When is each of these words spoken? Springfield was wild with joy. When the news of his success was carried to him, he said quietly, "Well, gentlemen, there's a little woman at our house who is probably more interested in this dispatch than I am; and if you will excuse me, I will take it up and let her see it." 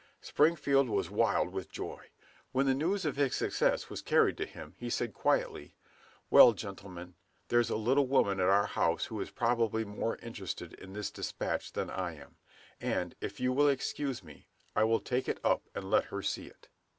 Springfield 0.21 0.89
was 0.89 1.11
wild 1.11 1.51
with 1.53 1.69
joy. 1.71 2.07
When 2.53 2.65
the 2.65 2.73
news 2.73 3.05
of 3.05 3.17
his 3.17 3.35
success 3.35 3.87
was 3.87 4.01
carried 4.01 4.35
to 4.37 4.47
him, 4.47 4.73
he 4.79 4.89
said 4.89 5.13
quietly, 5.13 5.75
"Well, 6.31 6.53
gentlemen, 6.53 7.13
there's 7.49 7.69
a 7.69 7.75
little 7.75 8.07
woman 8.07 8.39
at 8.39 8.47
our 8.47 8.65
house 8.65 9.05
who 9.05 9.21
is 9.21 9.29
probably 9.29 9.85
more 9.85 10.15
interested 10.17 10.73
in 10.73 10.93
this 10.93 11.11
dispatch 11.11 11.71
than 11.73 11.91
I 11.91 12.15
am; 12.15 12.37
and 12.81 13.13
if 13.21 13.39
you 13.39 13.53
will 13.53 13.69
excuse 13.69 14.23
me, 14.23 14.47
I 14.75 14.85
will 14.85 15.01
take 15.01 15.29
it 15.29 15.39
up 15.43 15.69
and 15.75 15.91
let 15.91 16.05
her 16.05 16.23
see 16.23 16.47
it." 16.47 16.67